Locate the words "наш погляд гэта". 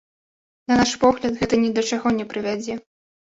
0.79-1.59